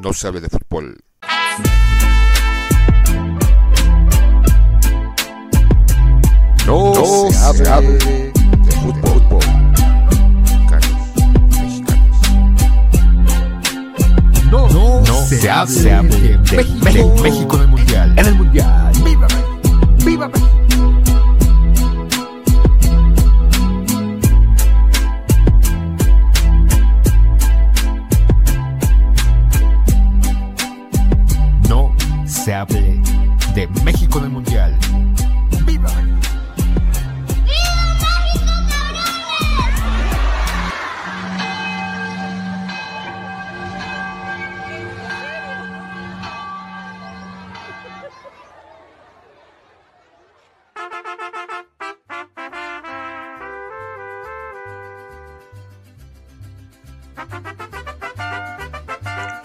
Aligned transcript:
no 0.00 0.12
sabe 0.12 0.40
de 0.40 0.48
fútbol. 0.48 0.96
No, 6.66 6.94
se, 7.30 7.68
hable 7.68 7.98
de, 7.98 8.32
fútbol. 8.80 9.40
No, 14.50 14.68
no, 14.68 15.26
se, 15.26 15.50
hable, 15.50 16.08
de, 16.08 16.38
México, 16.82 17.14
México 17.22 17.56
en 17.56 17.62
el 17.62 17.68
Mundial. 17.68 18.18
En 18.18 18.26
el 18.26 18.34
Mundial. 18.34 18.92
¡Viva 19.04 19.26
¡Viva 20.04 20.30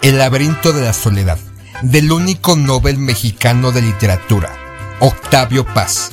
El 0.06 0.18
laberinto 0.18 0.72
de 0.72 0.82
la 0.82 0.92
soledad 0.92 1.36
del 1.82 2.12
único 2.12 2.54
Nobel 2.54 2.96
mexicano 2.96 3.72
de 3.72 3.82
literatura, 3.82 4.52
Octavio 5.00 5.66
Paz. 5.66 6.12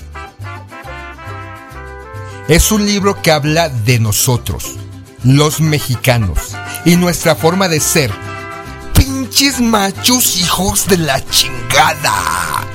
Es 2.48 2.72
un 2.72 2.88
libro 2.88 3.22
que 3.22 3.32
habla 3.32 3.70
de 3.70 4.00
nosotros, 4.00 4.78
los 5.24 5.62
mexicanos, 5.62 6.56
y 6.86 6.96
nuestra 6.96 7.36
forma 7.36 7.68
de 7.68 7.80
ser. 7.80 8.12
Pinches 8.96 9.62
machos 9.62 10.38
hijos 10.38 10.88
de 10.88 10.98
la 10.98 11.24
chingada. 11.30 12.66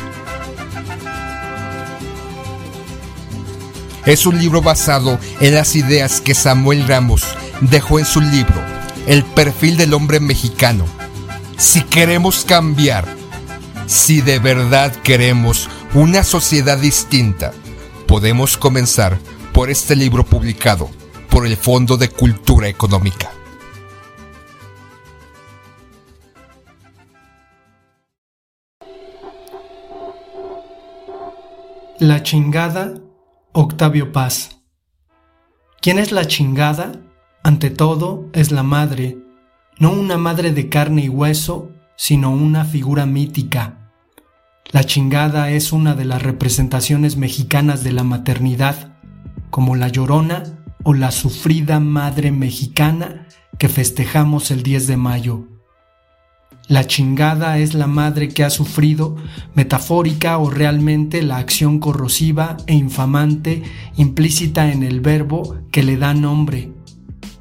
Es 4.06 4.24
un 4.24 4.38
libro 4.38 4.62
basado 4.62 5.18
en 5.40 5.56
las 5.56 5.74
ideas 5.74 6.20
que 6.20 6.36
Samuel 6.36 6.86
Ramos 6.86 7.24
dejó 7.60 7.98
en 7.98 8.04
su 8.04 8.20
libro, 8.20 8.62
El 9.08 9.24
perfil 9.24 9.76
del 9.76 9.94
hombre 9.94 10.20
mexicano, 10.20 10.84
si 11.58 11.82
queremos 11.82 12.44
cambiar, 12.44 13.04
si 13.86 14.20
de 14.20 14.38
verdad 14.38 14.94
queremos 15.02 15.68
una 15.92 16.22
sociedad 16.22 16.78
distinta, 16.78 17.52
podemos 18.06 18.56
comenzar 18.56 19.18
por 19.52 19.68
este 19.68 19.96
libro 19.96 20.24
publicado 20.24 20.88
por 21.28 21.46
el 21.46 21.56
Fondo 21.56 21.96
de 21.96 22.08
Cultura 22.08 22.68
Económica. 22.68 23.32
La 31.98 32.22
chingada, 32.22 32.94
Octavio 33.52 34.12
Paz. 34.12 34.60
¿Quién 35.80 35.98
es 35.98 36.12
la 36.12 36.28
chingada? 36.28 36.92
Ante 37.42 37.70
todo, 37.70 38.28
es 38.32 38.52
la 38.52 38.62
madre, 38.62 39.18
no 39.78 39.92
una 39.92 40.18
madre 40.18 40.52
de 40.52 40.68
carne 40.68 41.04
y 41.04 41.08
hueso, 41.08 41.70
sino 41.96 42.30
una 42.30 42.64
figura 42.64 43.06
mítica. 43.06 43.92
La 44.70 44.84
chingada 44.84 45.50
es 45.50 45.72
una 45.72 45.94
de 45.94 46.04
las 46.04 46.22
representaciones 46.22 47.16
mexicanas 47.16 47.84
de 47.84 47.92
la 47.92 48.04
maternidad, 48.04 48.96
como 49.50 49.76
la 49.76 49.88
llorona 49.88 50.42
o 50.82 50.94
la 50.94 51.10
sufrida 51.10 51.80
madre 51.80 52.32
mexicana 52.32 53.26
que 53.58 53.68
festejamos 53.68 54.50
el 54.50 54.62
10 54.62 54.86
de 54.86 54.96
mayo. 54.96 55.48
La 56.66 56.86
chingada 56.86 57.58
es 57.58 57.72
la 57.72 57.86
madre 57.86 58.28
que 58.28 58.44
ha 58.44 58.50
sufrido, 58.50 59.16
metafórica 59.54 60.36
o 60.36 60.50
realmente, 60.50 61.22
la 61.22 61.38
acción 61.38 61.78
corrosiva 61.78 62.58
e 62.66 62.74
infamante 62.74 63.62
implícita 63.96 64.70
en 64.70 64.82
el 64.82 65.00
verbo 65.00 65.56
que 65.70 65.82
le 65.82 65.96
da 65.96 66.12
nombre. 66.12 66.72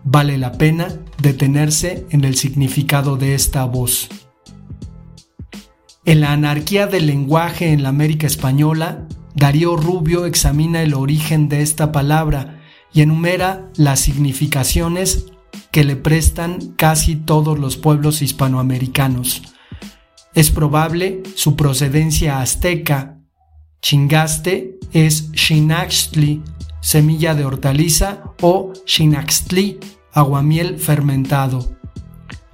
Vale 0.06 0.38
la 0.38 0.54
pena 0.54 0.88
detenerse 1.20 2.06
en 2.10 2.24
el 2.24 2.36
significado 2.36 3.18
de 3.18 3.36
esta 3.36 3.66
voz. 3.66 4.10
En 6.06 6.22
la 6.22 6.32
anarquía 6.32 6.88
del 6.88 7.08
lenguaje 7.08 7.72
en 7.72 7.84
la 7.84 7.90
América 7.90 8.28
Española, 8.28 9.08
Darío 9.36 9.76
Rubio 9.76 10.26
examina 10.26 10.82
el 10.82 10.94
origen 10.94 11.50
de 11.50 11.62
esta 11.62 11.92
palabra 11.92 12.62
y 12.94 13.02
enumera 13.02 13.70
las 13.76 14.00
significaciones 14.00 15.26
que 15.72 15.84
le 15.84 15.96
prestan 15.96 16.74
casi 16.76 17.16
todos 17.16 17.60
los 17.60 17.78
pueblos 17.78 18.22
hispanoamericanos. 18.22 19.44
Es 20.34 20.50
probable 20.50 21.24
su 21.36 21.56
procedencia 21.56 22.42
azteca. 22.42 23.18
Chingaste 23.82 24.80
es 24.94 25.30
Xinaxtli, 25.34 26.42
semilla 26.82 27.36
de 27.36 27.46
hortaliza, 27.46 28.24
o 28.42 28.74
Xinaxtli, 28.86 29.80
aguamiel 30.18 30.80
fermentado. 30.80 31.78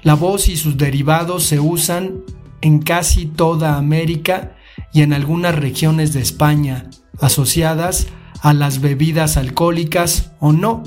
La 0.02 0.16
voz 0.16 0.50
y 0.50 0.58
sus 0.58 0.76
derivados 0.78 1.46
se 1.46 1.62
usan 1.62 2.24
en 2.60 2.80
casi 2.80 3.26
toda 3.26 3.78
América 3.78 4.58
y 4.92 5.02
en 5.02 5.14
algunas 5.14 5.56
regiones 5.56 6.12
de 6.12 6.22
España, 6.22 6.90
asociadas 7.22 8.08
a 8.42 8.54
las 8.54 8.82
bebidas 8.82 9.38
alcohólicas 9.38 10.34
o 10.42 10.52
no. 10.52 10.84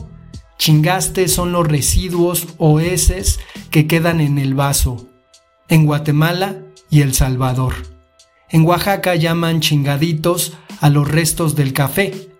Chingaste 0.59 1.29
son 1.29 1.53
los 1.53 1.67
residuos 1.67 2.47
o 2.59 2.79
heces 2.79 3.41
que 3.71 3.87
quedan 3.87 4.21
en 4.21 4.37
el 4.37 4.53
vaso. 4.53 5.07
En 5.69 5.87
Guatemala 5.87 6.57
y 6.91 7.01
El 7.01 7.15
Salvador. 7.15 7.73
En 8.51 8.67
Oaxaca 8.67 9.15
llaman 9.15 9.61
chingaditos 9.61 10.53
a 10.83 10.91
los 10.91 11.09
restos 11.09 11.57
del 11.57 11.73
café, 11.73 12.36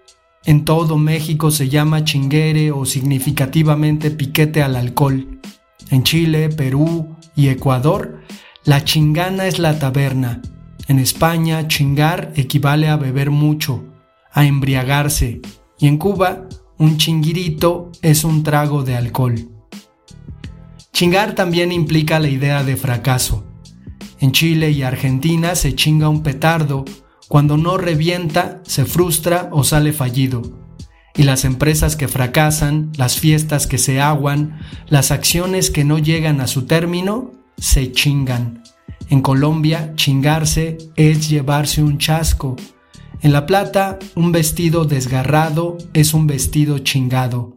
en 0.47 0.65
todo 0.65 0.97
México 0.97 1.51
se 1.51 1.69
llama 1.69 2.05
chinguere 2.05 2.71
o 2.71 2.87
significativamente 2.87 4.13
piquete 4.13 4.63
al 4.63 4.77
alcohol. 4.77 5.41
En 5.91 6.05
Chile, 6.05 6.49
Perú 6.49 7.17
y 7.35 7.49
Ecuador, 7.49 8.23
la 8.65 8.85
chingana 8.85 9.49
es 9.49 9.59
la 9.59 9.79
taberna. 9.81 10.41
En 10.87 11.01
España, 11.01 11.67
chingar 11.67 12.33
equivale 12.37 12.89
a 12.89 12.97
beber 12.97 13.31
mucho, 13.31 13.85
a 14.33 14.45
embriagarse. 14.45 15.41
Y 15.81 15.89
en 15.89 15.99
Cuba, 15.99 16.49
un 16.79 16.97
chinguirito 16.97 17.91
es 18.01 18.23
un 18.23 18.45
trago 18.45 18.85
de 18.85 18.95
alcohol. 18.95 19.35
Chingar 20.93 21.35
también 21.35 21.73
implica 21.73 22.21
la 22.21 22.29
idea 22.29 22.63
de 22.63 22.77
fracaso. 22.77 23.45
En 24.21 24.31
Chile 24.31 24.71
y 24.71 24.85
Argentina 24.85 25.57
se 25.57 25.75
chinga 25.75 26.09
un 26.09 26.23
petardo 26.23 26.85
cuando 27.29 27.57
no 27.57 27.77
revienta, 27.77 28.61
se 28.65 28.85
frustra 28.85 29.49
o 29.53 29.65
sale 29.65 29.93
fallido. 29.93 30.43
Y 31.17 31.25
las 31.25 31.45
empresas 31.45 31.97
que 31.97 32.09
fracasan, 32.09 32.93
las 32.97 33.19
fiestas 33.19 33.67
que 33.67 33.79
se 33.79 34.01
aguan, 34.01 34.61
las 34.89 35.11
acciones 35.11 35.71
que 35.71 35.85
no 35.85 35.99
llegan 35.99 36.41
a 36.41 36.47
su 36.47 36.67
término, 36.67 37.33
se 37.57 37.91
chingan. 37.91 38.63
En 39.09 39.23
Colombia, 39.23 39.93
chingarse 39.97 40.79
es 40.95 41.29
llevarse 41.29 41.83
un 41.83 41.99
chasco. 41.99 42.57
En 43.23 43.33
La 43.33 43.47
Plata, 43.47 43.99
un 44.15 44.31
vestido 44.31 44.85
desgarrado 44.85 45.79
es 45.95 46.13
un 46.13 46.27
vestido 46.27 46.79
chingado. 46.81 47.57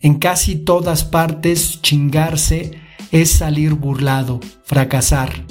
En 0.00 0.18
casi 0.18 0.56
todas 0.56 1.04
partes, 1.04 1.80
chingarse 1.82 2.78
es 3.10 3.30
salir 3.30 3.74
burlado, 3.74 4.40
fracasar. 4.64 5.44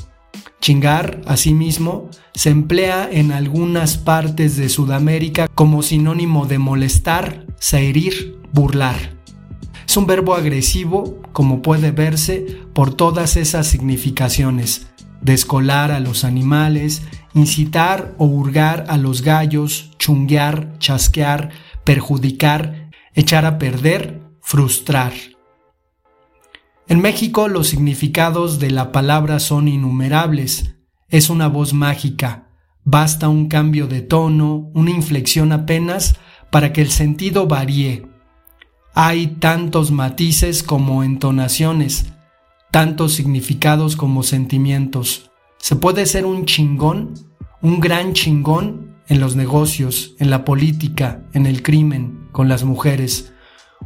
Chingar, 0.62 1.22
asimismo, 1.26 2.10
se 2.34 2.50
emplea 2.50 3.10
en 3.10 3.32
algunas 3.32 3.98
partes 3.98 4.58
de 4.58 4.68
Sudamérica 4.70 5.48
como 5.56 5.84
sinónimo 5.84 6.46
de 6.46 6.60
molestar, 6.60 7.46
herir, 7.72 8.38
burlar. 8.52 9.18
Es 9.88 9.98
un 9.98 10.06
verbo 10.06 10.36
agresivo, 10.36 11.22
como 11.32 11.62
puede 11.62 11.92
verse 11.92 12.46
por 12.74 12.94
todas 12.94 13.38
esas 13.38 13.68
significaciones. 13.68 14.88
Descolar 15.22 15.92
a 15.92 16.00
los 16.00 16.24
animales, 16.24 17.02
incitar 17.34 18.14
o 18.18 18.26
hurgar 18.26 18.86
a 18.90 18.98
los 18.98 19.22
gallos, 19.22 19.92
chunguear, 19.98 20.78
chasquear, 20.78 21.52
perjudicar, 21.84 22.90
echar 23.14 23.46
a 23.46 23.58
perder, 23.58 24.22
frustrar. 24.42 25.14
En 26.90 27.02
México 27.02 27.48
los 27.48 27.68
significados 27.68 28.58
de 28.58 28.72
la 28.72 28.92
palabra 28.92 29.40
son 29.40 29.68
innumerables. 29.68 30.76
Es 31.08 31.30
una 31.30 31.48
voz 31.48 31.72
mágica. 31.72 32.48
Basta 32.84 33.30
un 33.30 33.48
cambio 33.48 33.86
de 33.86 34.02
tono, 34.02 34.72
una 34.74 34.90
inflexión 34.90 35.52
apenas, 35.52 36.16
para 36.50 36.74
que 36.74 36.82
el 36.82 36.90
sentido 36.90 37.46
varíe. 37.46 38.08
Hay 38.96 39.28
tantos 39.28 39.92
matices 39.92 40.64
como 40.64 41.04
entonaciones. 41.04 42.08
tantos 42.72 43.14
significados 43.14 43.96
como 43.96 44.24
sentimientos. 44.24 45.32
Se 45.58 45.76
puede 45.76 46.06
ser 46.06 46.26
un 46.26 46.46
chingón, 46.46 47.14
un 47.62 47.80
gran 47.80 48.14
chingón 48.14 48.96
en 49.08 49.20
los 49.20 49.36
negocios, 49.36 50.16
en 50.20 50.30
la 50.30 50.46
política, 50.46 51.24
en 51.34 51.46
el 51.46 51.64
crimen, 51.64 52.28
con 52.32 52.48
las 52.48 52.64
mujeres. 52.64 53.32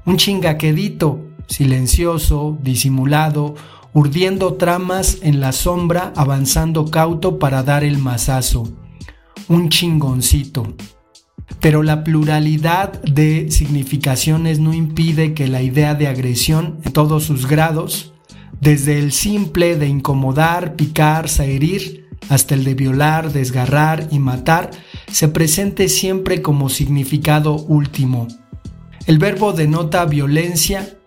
Un 0.06 0.18
chingaquedito, 0.18 1.33
silencioso, 1.48 2.58
disimulado, 2.62 3.56
urdiendo 3.94 4.56
tramas 4.56 5.20
en 5.22 5.40
la 5.40 5.52
sombra, 5.52 6.14
avanzando 6.16 6.86
cauto 6.86 7.40
para 7.40 7.64
dar 7.64 7.84
el 7.84 7.98
mazazo. 7.98 8.72
Un 9.48 9.70
chingoncito. 9.70 10.76
Pero 11.60 11.84
la 11.84 12.04
pluralidad 12.04 13.02
de 13.04 13.52
significaciones 13.52 14.60
no 14.60 14.74
impide 14.74 15.34
que 15.34 15.48
la 15.48 15.62
idea 15.62 15.96
de 15.96 16.08
agresión 16.08 16.80
en 16.84 16.94
todos 16.94 17.24
sus 17.26 17.48
grados, 17.48 18.14
desde 18.60 19.00
el 19.00 19.12
simple 19.12 19.76
de 19.78 19.88
incomodar, 19.88 20.76
picar, 20.76 21.28
herir, 21.40 22.08
hasta 22.30 22.56
el 22.56 22.64
de 22.64 22.74
violar, 22.74 23.32
desgarrar 23.32 24.08
y 24.12 24.20
matar, 24.20 24.72
se 25.12 25.28
presente 25.28 25.90
siempre 25.90 26.42
como 26.42 26.70
significado 26.70 27.56
último. 27.56 28.28
El 29.06 29.20
verbo 29.20 29.52
denota 29.52 30.06
violencia, 30.06 30.98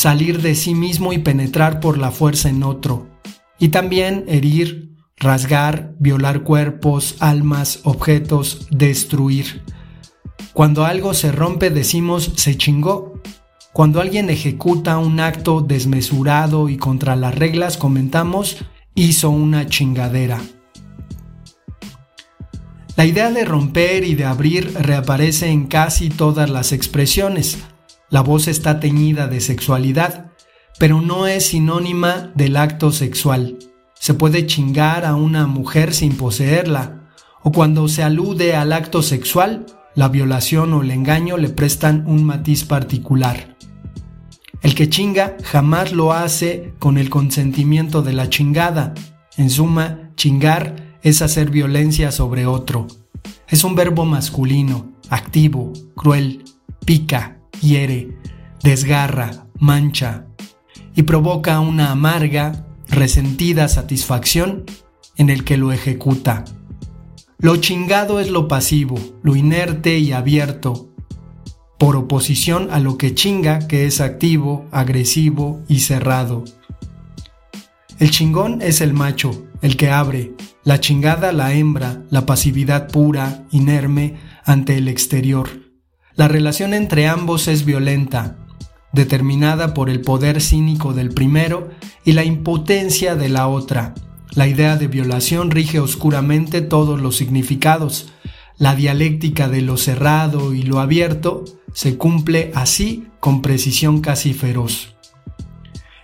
salir 0.00 0.40
de 0.40 0.54
sí 0.54 0.74
mismo 0.74 1.12
y 1.12 1.18
penetrar 1.18 1.78
por 1.78 1.98
la 1.98 2.10
fuerza 2.10 2.48
en 2.48 2.62
otro, 2.62 3.06
y 3.58 3.68
también 3.68 4.24
herir, 4.28 4.96
rasgar, 5.18 5.92
violar 5.98 6.42
cuerpos, 6.42 7.16
almas, 7.18 7.80
objetos, 7.82 8.66
destruir. 8.70 9.62
Cuando 10.54 10.86
algo 10.86 11.12
se 11.12 11.32
rompe 11.32 11.68
decimos 11.68 12.32
se 12.36 12.56
chingó. 12.56 13.20
Cuando 13.74 14.00
alguien 14.00 14.30
ejecuta 14.30 14.96
un 14.96 15.20
acto 15.20 15.60
desmesurado 15.60 16.70
y 16.70 16.78
contra 16.78 17.14
las 17.14 17.34
reglas 17.34 17.76
comentamos 17.76 18.56
hizo 18.94 19.28
una 19.28 19.66
chingadera. 19.66 20.40
La 22.96 23.04
idea 23.04 23.30
de 23.30 23.44
romper 23.44 24.04
y 24.04 24.14
de 24.14 24.24
abrir 24.24 24.72
reaparece 24.80 25.50
en 25.50 25.66
casi 25.66 26.08
todas 26.08 26.48
las 26.48 26.72
expresiones. 26.72 27.58
La 28.10 28.22
voz 28.22 28.48
está 28.48 28.80
teñida 28.80 29.28
de 29.28 29.40
sexualidad, 29.40 30.32
pero 30.80 31.00
no 31.00 31.28
es 31.28 31.46
sinónima 31.46 32.32
del 32.34 32.56
acto 32.56 32.90
sexual. 32.90 33.56
Se 33.94 34.14
puede 34.14 34.46
chingar 34.46 35.04
a 35.04 35.14
una 35.14 35.46
mujer 35.46 35.94
sin 35.94 36.16
poseerla, 36.16 37.12
o 37.44 37.52
cuando 37.52 37.86
se 37.86 38.02
alude 38.02 38.56
al 38.56 38.72
acto 38.72 39.02
sexual, 39.02 39.64
la 39.94 40.08
violación 40.08 40.72
o 40.72 40.82
el 40.82 40.90
engaño 40.90 41.36
le 41.36 41.50
prestan 41.50 42.04
un 42.08 42.24
matiz 42.24 42.64
particular. 42.64 43.56
El 44.60 44.74
que 44.74 44.88
chinga 44.88 45.36
jamás 45.44 45.92
lo 45.92 46.12
hace 46.12 46.74
con 46.80 46.98
el 46.98 47.10
consentimiento 47.10 48.02
de 48.02 48.12
la 48.12 48.28
chingada. 48.28 48.92
En 49.36 49.50
suma, 49.50 50.10
chingar 50.16 50.98
es 51.02 51.22
hacer 51.22 51.50
violencia 51.50 52.10
sobre 52.10 52.44
otro. 52.44 52.88
Es 53.48 53.62
un 53.62 53.74
verbo 53.74 54.04
masculino, 54.04 54.92
activo, 55.08 55.72
cruel, 55.94 56.44
pica, 56.84 57.39
hiere, 57.60 58.16
desgarra, 58.62 59.46
mancha 59.58 60.26
y 60.94 61.02
provoca 61.02 61.60
una 61.60 61.92
amarga, 61.92 62.66
resentida 62.88 63.68
satisfacción 63.68 64.64
en 65.16 65.30
el 65.30 65.44
que 65.44 65.56
lo 65.56 65.72
ejecuta. 65.72 66.44
Lo 67.38 67.56
chingado 67.56 68.20
es 68.20 68.30
lo 68.30 68.48
pasivo, 68.48 68.98
lo 69.22 69.36
inerte 69.36 69.98
y 69.98 70.12
abierto, 70.12 70.90
por 71.78 71.96
oposición 71.96 72.68
a 72.70 72.78
lo 72.78 72.98
que 72.98 73.14
chinga 73.14 73.66
que 73.66 73.86
es 73.86 74.00
activo, 74.02 74.66
agresivo 74.70 75.62
y 75.66 75.80
cerrado. 75.80 76.44
El 77.98 78.10
chingón 78.10 78.60
es 78.60 78.82
el 78.82 78.92
macho, 78.92 79.46
el 79.62 79.76
que 79.76 79.90
abre, 79.90 80.34
la 80.64 80.80
chingada 80.80 81.32
la 81.32 81.54
hembra, 81.54 82.02
la 82.10 82.26
pasividad 82.26 82.88
pura, 82.88 83.46
inerme 83.50 84.16
ante 84.44 84.76
el 84.76 84.88
exterior. 84.88 85.69
La 86.20 86.28
relación 86.28 86.74
entre 86.74 87.08
ambos 87.08 87.48
es 87.48 87.64
violenta, 87.64 88.36
determinada 88.92 89.72
por 89.72 89.88
el 89.88 90.02
poder 90.02 90.42
cínico 90.42 90.92
del 90.92 91.14
primero 91.14 91.70
y 92.04 92.12
la 92.12 92.24
impotencia 92.24 93.16
de 93.16 93.30
la 93.30 93.48
otra. 93.48 93.94
La 94.34 94.46
idea 94.46 94.76
de 94.76 94.86
violación 94.86 95.50
rige 95.50 95.80
oscuramente 95.80 96.60
todos 96.60 97.00
los 97.00 97.16
significados. 97.16 98.12
La 98.58 98.74
dialéctica 98.74 99.48
de 99.48 99.62
lo 99.62 99.78
cerrado 99.78 100.52
y 100.52 100.62
lo 100.62 100.80
abierto 100.80 101.46
se 101.72 101.96
cumple 101.96 102.52
así 102.54 103.06
con 103.18 103.40
precisión 103.40 104.02
casi 104.02 104.34
feroz. 104.34 104.94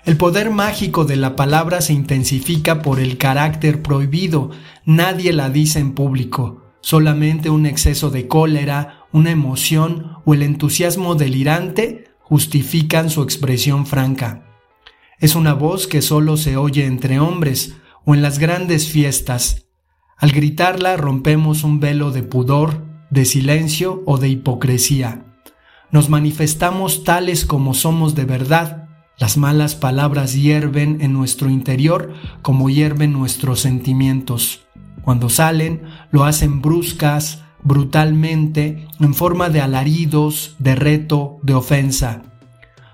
El 0.07 0.17
poder 0.17 0.49
mágico 0.49 1.05
de 1.05 1.17
la 1.17 1.37
palabra 1.37 1.83
se 1.83 1.93
intensifica 1.93 2.81
por 2.81 3.01
el 3.01 3.19
carácter 3.19 3.83
prohibido. 3.83 4.49
Nadie 4.87 5.35
la 5.35 5.51
dice 5.51 5.79
en 5.79 5.93
público. 5.93 6.63
Solamente 6.81 7.51
un 7.51 7.67
exceso 7.67 8.11
de 8.11 8.29
cólera, 8.29 9.06
una 9.17 9.31
emoción 9.31 10.19
o 10.27 10.35
el 10.35 10.43
entusiasmo 10.43 11.15
delirante 11.15 12.05
justifican 12.19 13.09
su 13.09 13.23
expresión 13.23 13.87
franca. 13.87 14.43
Es 15.19 15.35
una 15.37 15.55
voz 15.55 15.87
que 15.87 16.03
solo 16.03 16.37
se 16.37 16.59
oye 16.59 16.85
entre 16.85 17.19
hombres 17.19 17.77
o 18.05 18.15
en 18.15 18.21
las 18.21 18.39
grandes 18.39 18.89
fiestas. 18.89 19.69
Al 20.19 20.33
gritarla 20.33 20.99
rompemos 20.99 21.65
un 21.65 21.81
velo 21.81 22.11
de 22.11 22.25
pudor, 22.25 22.85
de 23.09 23.25
silencio 23.25 24.03
o 24.05 24.19
de 24.19 24.29
hipocresía. 24.29 25.25
Nos 25.91 26.11
manifestamos 26.11 27.03
tales 27.03 27.47
como 27.47 27.73
somos 27.73 28.15
de 28.15 28.27
verdad. 28.27 28.91
Las 29.17 29.39
malas 29.39 29.77
palabras 29.77 30.35
hierven 30.35 31.01
en 31.01 31.15
nuestro 31.15 31.49
interior 31.49 32.13
como 32.43 32.69
hierven 32.69 33.15
nuestros 33.15 33.61
sentimientos. 33.61 34.67
Cuando 35.01 35.31
salen, 35.31 35.85
lo 36.11 36.25
hacen 36.25 36.61
bruscas, 36.61 37.46
brutalmente 37.67 38.87
en 39.01 39.13
forma 39.13 39.51
de 39.51 39.61
alaridos, 39.61 40.55
de 40.61 40.77
reto, 40.77 41.39
de 41.43 41.55
ofensa. 41.55 42.23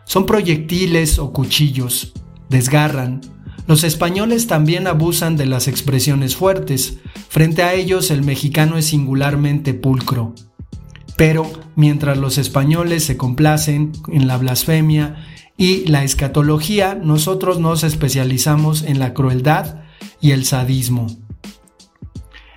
Son 0.04 0.24
proyectiles 0.24 1.18
o 1.18 1.32
cuchillos, 1.32 2.14
desgarran. 2.48 3.20
Los 3.66 3.84
españoles 3.84 4.46
también 4.46 4.86
abusan 4.86 5.36
de 5.36 5.46
las 5.46 5.68
expresiones 5.68 6.36
fuertes. 6.36 6.98
Frente 7.28 7.62
a 7.62 7.74
ellos 7.74 8.10
el 8.10 8.22
mexicano 8.22 8.78
es 8.78 8.86
singularmente 8.86 9.74
pulcro. 9.74 10.34
Pero 11.16 11.50
mientras 11.76 12.16
los 12.16 12.38
españoles 12.38 13.04
se 13.04 13.18
complacen 13.18 13.92
en 14.08 14.26
la 14.26 14.38
blasfemia 14.38 15.16
y 15.58 15.86
la 15.86 16.02
escatología, 16.02 16.94
nosotros 16.94 17.60
nos 17.60 17.84
especializamos 17.84 18.82
en 18.82 18.98
la 18.98 19.12
crueldad 19.12 19.82
y 20.22 20.30
el 20.30 20.46
sadismo. 20.46 21.08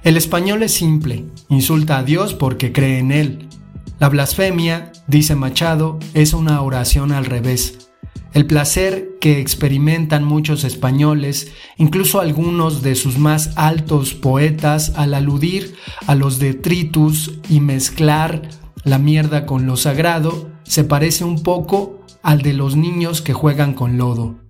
El 0.06 0.18
español 0.18 0.62
es 0.62 0.72
simple, 0.72 1.26
insulta 1.50 1.98
a 1.98 2.04
Dios 2.04 2.36
porque 2.36 2.72
cree 2.72 3.00
en 3.00 3.12
Él. 3.12 3.50
La 3.98 4.08
blasfemia, 4.08 4.92
dice 5.08 5.34
Machado, 5.34 5.98
es 6.14 6.34
una 6.34 6.62
oración 6.62 7.12
al 7.12 7.26
revés. 7.26 7.90
El 8.32 8.46
placer 8.46 9.18
que 9.20 9.40
experimentan 9.40 10.24
muchos 10.24 10.64
españoles, 10.64 11.54
incluso 11.78 12.20
algunos 12.20 12.84
de 12.84 12.94
sus 12.94 13.18
más 13.18 13.54
altos 13.56 14.14
poetas, 14.14 14.94
al 14.96 15.16
aludir 15.16 15.74
a 16.06 16.14
los 16.14 16.38
detritus 16.38 17.40
y 17.50 17.60
mezclar 17.60 18.44
la 18.84 19.00
mierda 19.00 19.48
con 19.48 19.66
lo 19.66 19.76
sagrado, 19.76 20.52
se 20.62 20.84
parece 20.84 21.24
un 21.24 21.42
poco 21.42 22.00
al 22.22 22.44
de 22.44 22.54
los 22.54 22.76
niños 22.76 23.24
que 23.24 23.34
juegan 23.34 23.74
con 23.74 23.98
lodo. 23.98 24.45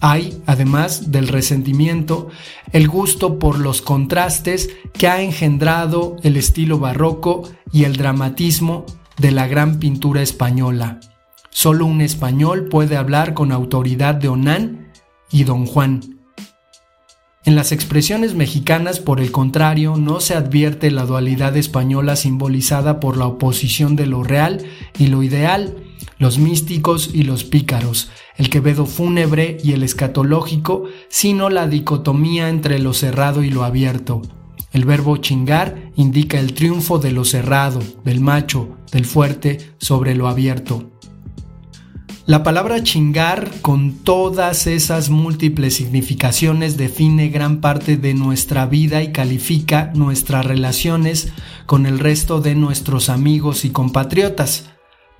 Hay, 0.00 0.42
además 0.46 1.10
del 1.12 1.28
resentimiento, 1.28 2.28
el 2.72 2.88
gusto 2.88 3.38
por 3.38 3.58
los 3.58 3.82
contrastes 3.82 4.70
que 4.94 5.08
ha 5.08 5.20
engendrado 5.20 6.16
el 6.22 6.36
estilo 6.36 6.78
barroco 6.78 7.42
y 7.70 7.84
el 7.84 7.96
dramatismo 7.96 8.86
de 9.18 9.30
la 9.30 9.46
gran 9.46 9.78
pintura 9.78 10.22
española. 10.22 11.00
Solo 11.50 11.84
un 11.84 12.00
español 12.00 12.68
puede 12.68 12.96
hablar 12.96 13.34
con 13.34 13.52
autoridad 13.52 14.14
de 14.14 14.28
Onán 14.28 14.92
y 15.30 15.44
Don 15.44 15.66
Juan. 15.66 16.20
En 17.44 17.56
las 17.56 17.72
expresiones 17.72 18.34
mexicanas, 18.34 19.00
por 19.00 19.20
el 19.20 19.32
contrario, 19.32 19.96
no 19.96 20.20
se 20.20 20.34
advierte 20.34 20.90
la 20.90 21.04
dualidad 21.04 21.56
española 21.56 22.16
simbolizada 22.16 23.00
por 23.00 23.16
la 23.16 23.26
oposición 23.26 23.96
de 23.96 24.06
lo 24.06 24.22
real 24.22 24.64
y 24.98 25.08
lo 25.08 25.22
ideal, 25.22 25.74
los 26.18 26.38
místicos 26.38 27.10
y 27.12 27.22
los 27.22 27.44
pícaros, 27.44 28.10
el 28.36 28.50
quevedo 28.50 28.86
fúnebre 28.86 29.58
y 29.62 29.72
el 29.72 29.82
escatológico, 29.82 30.84
sino 31.08 31.50
la 31.50 31.66
dicotomía 31.66 32.48
entre 32.48 32.78
lo 32.78 32.92
cerrado 32.92 33.42
y 33.42 33.50
lo 33.50 33.64
abierto. 33.64 34.22
El 34.72 34.84
verbo 34.84 35.16
chingar 35.16 35.90
indica 35.96 36.38
el 36.38 36.54
triunfo 36.54 36.98
de 36.98 37.10
lo 37.10 37.24
cerrado, 37.24 37.80
del 38.04 38.20
macho, 38.20 38.76
del 38.92 39.04
fuerte 39.04 39.72
sobre 39.78 40.14
lo 40.14 40.28
abierto. 40.28 40.90
La 42.26 42.44
palabra 42.44 42.80
chingar, 42.84 43.50
con 43.60 44.04
todas 44.04 44.68
esas 44.68 45.10
múltiples 45.10 45.74
significaciones, 45.74 46.76
define 46.76 47.28
gran 47.28 47.60
parte 47.60 47.96
de 47.96 48.14
nuestra 48.14 48.66
vida 48.66 49.02
y 49.02 49.10
califica 49.10 49.90
nuestras 49.96 50.46
relaciones 50.46 51.32
con 51.66 51.86
el 51.86 51.98
resto 51.98 52.40
de 52.40 52.54
nuestros 52.54 53.08
amigos 53.08 53.64
y 53.64 53.70
compatriotas. 53.70 54.70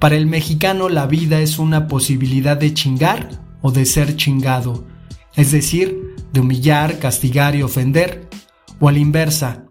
Para 0.01 0.17
el 0.17 0.27
mexicano 0.27 0.89
la 0.89 1.07
vida 1.07 1.41
es 1.41 1.59
una 1.59 1.87
posibilidad 1.87 2.57
de 2.57 2.73
chingar 2.73 3.29
o 3.61 3.71
de 3.71 3.85
ser 3.85 4.17
chingado, 4.17 4.87
es 5.37 5.53
decir, 5.53 6.17
de 6.33 6.41
humillar, 6.41 6.99
castigar 6.99 7.55
y 7.55 7.63
ofender, 7.63 8.27
o 8.81 8.89
a 8.89 8.93
la 8.93 8.99
inversa. 8.99 9.67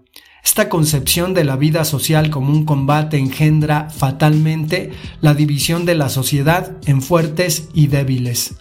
Esta 0.45 0.69
concepción 0.69 1.33
de 1.33 1.45
la 1.45 1.55
vida 1.55 1.83
social 1.83 2.29
como 2.29 2.53
un 2.53 2.63
combate 2.63 3.17
engendra 3.17 3.89
fatalmente 3.89 4.91
la 5.19 5.33
división 5.33 5.85
de 5.85 5.95
la 5.95 6.09
sociedad 6.09 6.77
en 6.85 7.01
fuertes 7.01 7.69
y 7.73 7.87
débiles. 7.87 8.53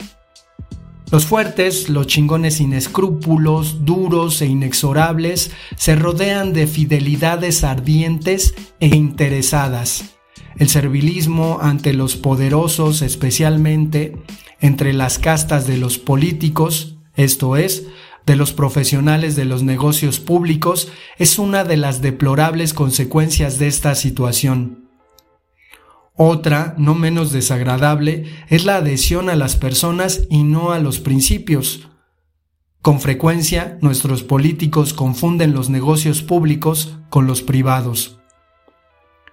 Los 1.10 1.26
fuertes, 1.26 1.90
los 1.90 2.06
chingones 2.06 2.54
sin 2.54 2.72
escrúpulos, 2.72 3.84
duros 3.84 4.40
e 4.40 4.46
inexorables, 4.46 5.50
se 5.76 5.96
rodean 5.96 6.54
de 6.54 6.66
fidelidades 6.66 7.62
ardientes 7.62 8.54
e 8.80 8.88
interesadas. 8.88 10.17
El 10.56 10.68
servilismo 10.68 11.58
ante 11.62 11.92
los 11.92 12.16
poderosos, 12.16 13.02
especialmente 13.02 14.16
entre 14.60 14.92
las 14.92 15.18
castas 15.18 15.66
de 15.66 15.76
los 15.76 15.98
políticos, 15.98 16.96
esto 17.14 17.56
es, 17.56 17.86
de 18.26 18.36
los 18.36 18.52
profesionales 18.52 19.36
de 19.36 19.44
los 19.44 19.62
negocios 19.62 20.20
públicos, 20.20 20.92
es 21.16 21.38
una 21.38 21.64
de 21.64 21.76
las 21.76 22.02
deplorables 22.02 22.74
consecuencias 22.74 23.58
de 23.58 23.68
esta 23.68 23.94
situación. 23.94 24.88
Otra, 26.14 26.74
no 26.78 26.94
menos 26.94 27.32
desagradable, 27.32 28.24
es 28.48 28.64
la 28.64 28.76
adhesión 28.76 29.30
a 29.30 29.36
las 29.36 29.56
personas 29.56 30.26
y 30.28 30.42
no 30.42 30.72
a 30.72 30.80
los 30.80 30.98
principios. 30.98 31.88
Con 32.82 33.00
frecuencia, 33.00 33.78
nuestros 33.82 34.24
políticos 34.24 34.94
confunden 34.94 35.54
los 35.54 35.70
negocios 35.70 36.22
públicos 36.22 36.98
con 37.08 37.26
los 37.26 37.42
privados. 37.42 38.18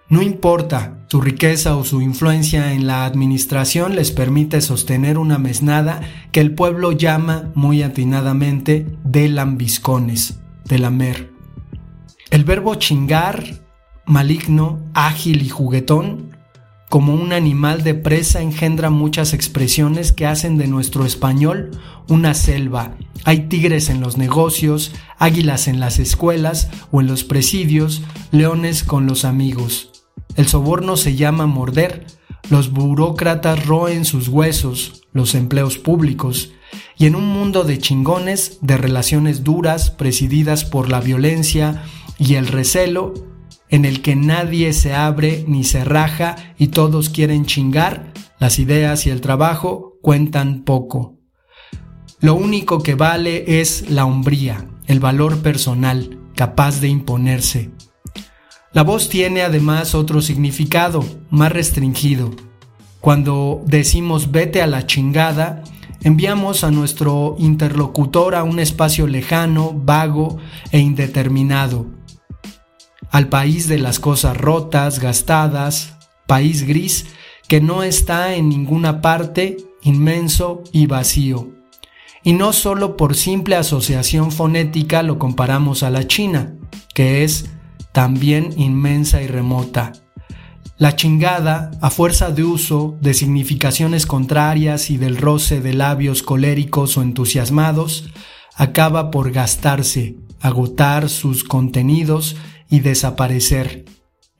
No 0.08 0.22
importa, 0.22 0.98
su 1.08 1.20
riqueza 1.20 1.76
o 1.76 1.84
su 1.84 2.00
influencia 2.00 2.72
en 2.72 2.86
la 2.86 3.04
administración 3.06 3.96
les 3.96 4.12
permite 4.12 4.60
sostener 4.60 5.18
una 5.18 5.38
mesnada 5.38 6.00
que 6.30 6.40
el 6.40 6.54
pueblo 6.54 6.92
llama 6.92 7.50
muy 7.54 7.82
atinadamente 7.82 8.86
de 9.02 9.28
lambiscones, 9.28 10.38
de 10.64 10.78
lamer. 10.78 11.32
El 12.30 12.44
verbo 12.44 12.76
chingar, 12.76 13.44
maligno, 14.04 14.78
ágil 14.94 15.42
y 15.42 15.48
juguetón, 15.48 16.36
como 16.88 17.12
un 17.12 17.32
animal 17.32 17.82
de 17.82 17.94
presa 17.94 18.40
engendra 18.42 18.90
muchas 18.90 19.34
expresiones 19.34 20.12
que 20.12 20.26
hacen 20.26 20.56
de 20.56 20.68
nuestro 20.68 21.04
español 21.04 21.72
una 22.08 22.34
selva. 22.34 22.92
Hay 23.24 23.48
tigres 23.48 23.90
en 23.90 24.00
los 24.00 24.16
negocios, 24.16 24.92
águilas 25.18 25.66
en 25.66 25.80
las 25.80 25.98
escuelas 25.98 26.68
o 26.92 27.00
en 27.00 27.08
los 27.08 27.24
presidios, 27.24 28.02
leones 28.30 28.84
con 28.84 29.06
los 29.06 29.24
amigos. 29.24 29.95
El 30.36 30.46
soborno 30.46 30.96
se 30.96 31.16
llama 31.16 31.46
morder, 31.46 32.06
los 32.50 32.70
burócratas 32.70 33.66
roen 33.66 34.04
sus 34.04 34.28
huesos, 34.28 35.02
los 35.12 35.34
empleos 35.34 35.78
públicos, 35.78 36.52
y 36.98 37.06
en 37.06 37.14
un 37.14 37.26
mundo 37.26 37.64
de 37.64 37.78
chingones, 37.78 38.58
de 38.60 38.76
relaciones 38.76 39.44
duras, 39.44 39.90
presididas 39.90 40.64
por 40.64 40.90
la 40.90 41.00
violencia 41.00 41.84
y 42.18 42.34
el 42.34 42.46
recelo, 42.46 43.14
en 43.68 43.84
el 43.84 44.02
que 44.02 44.14
nadie 44.14 44.72
se 44.72 44.94
abre 44.94 45.44
ni 45.48 45.64
se 45.64 45.84
raja 45.84 46.36
y 46.58 46.68
todos 46.68 47.08
quieren 47.08 47.46
chingar, 47.46 48.12
las 48.38 48.58
ideas 48.58 49.06
y 49.06 49.10
el 49.10 49.20
trabajo 49.20 49.98
cuentan 50.02 50.62
poco. 50.62 51.16
Lo 52.20 52.34
único 52.34 52.82
que 52.82 52.94
vale 52.94 53.60
es 53.60 53.90
la 53.90 54.04
hombría, 54.04 54.68
el 54.86 55.00
valor 55.00 55.38
personal, 55.38 56.18
capaz 56.34 56.80
de 56.80 56.88
imponerse. 56.88 57.70
La 58.76 58.82
voz 58.82 59.08
tiene 59.08 59.40
además 59.40 59.94
otro 59.94 60.20
significado, 60.20 61.02
más 61.30 61.50
restringido. 61.50 62.32
Cuando 63.00 63.62
decimos 63.64 64.32
vete 64.32 64.60
a 64.60 64.66
la 64.66 64.84
chingada, 64.86 65.64
enviamos 66.02 66.62
a 66.62 66.70
nuestro 66.70 67.36
interlocutor 67.38 68.34
a 68.34 68.42
un 68.42 68.58
espacio 68.58 69.06
lejano, 69.06 69.72
vago 69.72 70.36
e 70.72 70.78
indeterminado, 70.78 71.86
al 73.10 73.30
país 73.30 73.66
de 73.66 73.78
las 73.78 73.98
cosas 73.98 74.36
rotas, 74.36 75.00
gastadas, 75.00 75.96
país 76.26 76.66
gris 76.66 77.06
que 77.48 77.62
no 77.62 77.82
está 77.82 78.34
en 78.34 78.50
ninguna 78.50 79.00
parte, 79.00 79.56
inmenso 79.84 80.62
y 80.70 80.86
vacío. 80.86 81.48
Y 82.22 82.34
no 82.34 82.52
solo 82.52 82.98
por 82.98 83.14
simple 83.14 83.56
asociación 83.56 84.32
fonética 84.32 85.02
lo 85.02 85.18
comparamos 85.18 85.82
a 85.82 85.88
la 85.88 86.06
China, 86.06 86.56
que 86.92 87.24
es 87.24 87.55
también 87.96 88.52
inmensa 88.58 89.22
y 89.22 89.26
remota. 89.26 89.92
La 90.76 90.96
chingada, 90.96 91.70
a 91.80 91.88
fuerza 91.88 92.30
de 92.30 92.44
uso 92.44 92.98
de 93.00 93.14
significaciones 93.14 94.04
contrarias 94.04 94.90
y 94.90 94.98
del 94.98 95.16
roce 95.16 95.62
de 95.62 95.72
labios 95.72 96.22
coléricos 96.22 96.98
o 96.98 97.02
entusiasmados, 97.02 98.10
acaba 98.54 99.10
por 99.10 99.32
gastarse, 99.32 100.16
agotar 100.42 101.08
sus 101.08 101.42
contenidos 101.42 102.36
y 102.68 102.80
desaparecer. 102.80 103.86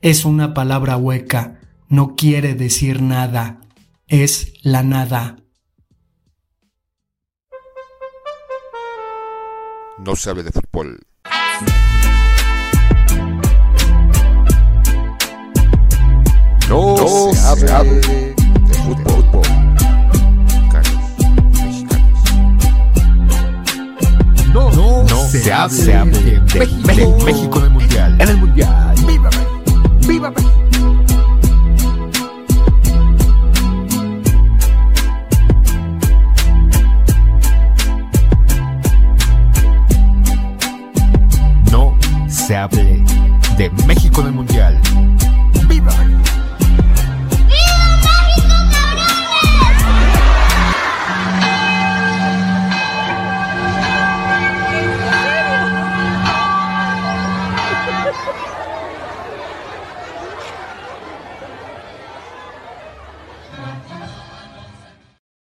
Es 0.01 0.23
una 0.23 0.53
palabra 0.53 0.95
hueca, 0.95 1.59
no 1.89 2.15
quiere 2.15 2.53
decir 2.53 3.01
nada, 3.01 3.61
es 4.05 4.53
la 4.61 4.83
nada. 4.83 5.37
No 9.97 10.15
sabe 10.15 10.43
de 10.43 10.51
fútbol. 10.51 10.99
No 17.57 17.61
se, 17.61 17.67
se 17.67 17.73
hable 17.73 17.89
de 17.91 18.73
fútbol. 18.75 19.41
Mexicanos. 21.63 21.97
No, 24.53 25.03
no 25.03 25.17
se, 25.27 25.51
hable, 25.51 25.73
de, 25.73 26.39
México. 26.59 26.87
de 26.87 27.25
México 27.25 27.57
en 27.57 27.63
el 27.63 27.69
Mundial. 27.71 28.15
En 28.21 28.29
el 28.29 28.37
Mundial. 28.37 28.95
¡Viva 29.07 29.29
México! 29.31 29.81
¡Viva 30.07 30.29
México! 30.29 30.53
No 41.71 41.97
se 42.29 42.55
hable 42.55 43.03
de 43.57 43.71
México 43.87 44.21
en 44.21 44.27
el 44.27 44.33
Mundial. 44.33 44.45
¡Viva 44.57 44.61
México! 44.63 44.76